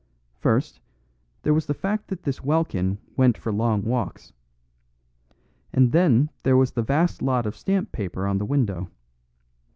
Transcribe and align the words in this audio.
First, 0.39 0.79
there 1.43 1.53
was 1.53 1.67
the 1.67 1.75
fact 1.75 2.07
that 2.07 2.23
this 2.23 2.43
Welkin 2.43 2.97
went 3.15 3.37
for 3.37 3.53
long 3.53 3.83
walks. 3.83 4.33
And 5.71 5.91
then 5.91 6.31
there 6.41 6.57
was 6.57 6.71
the 6.71 6.81
vast 6.81 7.21
lot 7.21 7.45
of 7.45 7.55
stamp 7.55 7.91
paper 7.91 8.25
on 8.25 8.39
the 8.39 8.45
window. 8.49 8.89